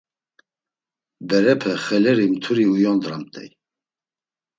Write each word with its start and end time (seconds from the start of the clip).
Berepe 1.29 1.71
xeleri 1.83 2.27
mturi 2.33 2.65
uyondramt̆ey. 2.73 3.49